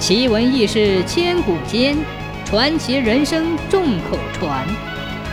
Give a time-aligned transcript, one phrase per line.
[0.00, 1.94] 奇闻异事千古间，
[2.46, 4.66] 传奇人生众口传。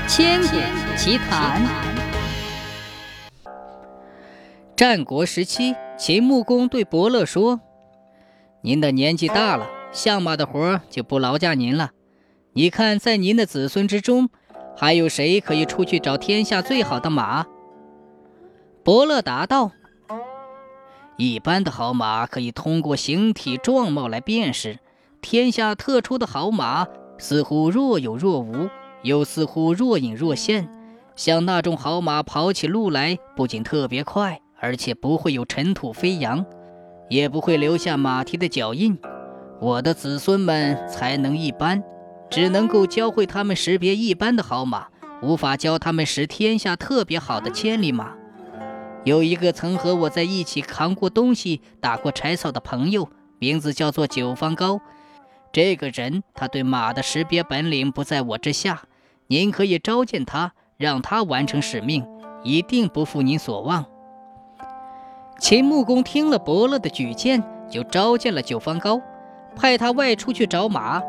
[0.10, 0.58] 千古
[0.98, 1.66] 奇谈。
[4.76, 7.62] 战国时期，秦穆公对伯乐说
[8.62, 11.92] ：“您的年纪大了，相马的活就不劳驾您了。
[12.52, 14.30] 你看，在您的子孙之中，
[14.76, 17.46] 还有谁可以出去找天下最好的马？”
[18.84, 19.72] 伯乐答道。
[21.18, 24.78] 一般的好马可以通过形体状貌来辨识，
[25.20, 26.86] 天下特出的好马
[27.18, 28.70] 似乎若有若无，
[29.02, 30.70] 又似乎若隐若现。
[31.16, 36.46] 像那种好马跑起路来不仅特别快，而且不会有尘土飞扬，
[37.10, 38.96] 也不会留下马蹄的脚印。
[39.60, 41.84] 我的子孙们才能一般，
[42.30, 44.86] 只能够教会他们识别一般的好马，
[45.24, 48.17] 无法教他们识天下特别好的千里马。
[49.04, 53.08] 有一个曾和我在一起扛过东西、打过柴草的朋友，
[53.40, 54.82] 名字叫做九方高。
[55.54, 58.84] 这个人他对马的识别本领不在我之下，
[59.28, 62.06] 您可以召见他，让他完成使命，
[62.44, 63.86] 一定不负您所望。
[65.40, 69.02] 秦穆公听了伯乐的举荐，就召见了九方高，
[69.56, 71.02] 派他外出去找马。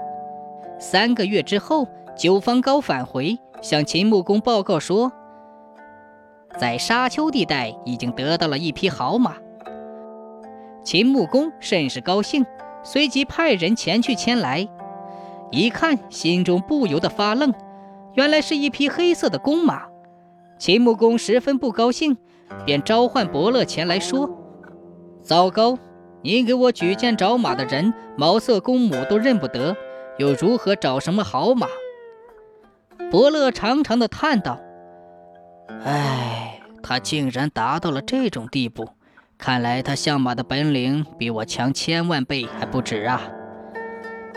[0.78, 5.10] 三个月之后，九方高返回，向秦穆公报告说。
[6.58, 9.36] 在沙丘地带已经得到了一匹好马，
[10.82, 12.44] 秦穆公甚是高兴，
[12.82, 14.68] 随即派人前去牵来。
[15.52, 17.54] 一看，心中不由得发愣，
[18.14, 19.82] 原来是一匹黑色的公马。
[20.58, 22.16] 秦穆公十分不高兴，
[22.66, 24.28] 便召唤伯乐前来说
[25.22, 25.78] ：“糟糕，
[26.22, 29.76] 你给我举荐找马的人，毛色、公母都认不得，
[30.18, 31.68] 又如何找什么好马？”
[33.12, 34.58] 伯乐长长的叹道
[35.86, 36.46] ：“唉。”
[36.82, 38.90] 他竟然达到了这种地步，
[39.36, 43.22] 看来他相马的本领比我强千万倍还不止啊！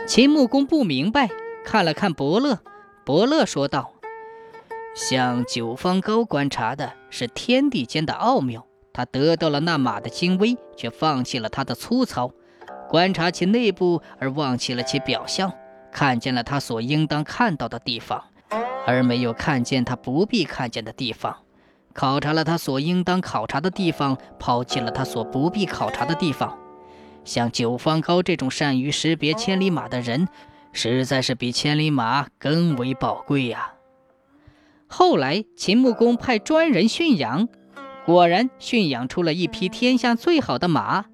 [0.06, 1.28] 秦穆公不明白，
[1.64, 2.58] 看了看伯乐，
[3.04, 3.92] 伯乐说道
[4.94, 12.28] ：“向九方高观察的是天地间的奥妙，他得到了那马的精微，却放弃了它的粗糙；
[12.88, 15.52] 观察其内部而忘记了其表象，
[15.92, 18.24] 看见了他所应当看到的地方，
[18.86, 21.36] 而没有看见他不必看见的地方。”
[21.92, 26.58] 考察了他所应当考察的地方，抛弃了他所不必考察的地方。
[27.24, 30.26] 像九方高这种善于识别千里马的人，
[30.72, 33.74] 实在是比千里马更为宝贵呀。
[34.88, 37.48] 后来，秦穆公派专人驯养，
[38.04, 41.04] 果然驯养出了一匹天下最好的马。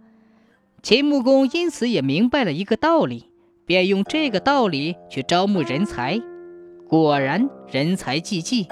[0.82, 3.30] 秦穆公因此也明白了一个道理，
[3.66, 6.20] 便用这个道理去招募人才。
[6.88, 8.66] 果然，人才济济。